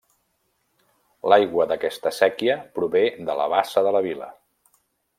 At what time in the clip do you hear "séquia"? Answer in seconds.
2.21-2.57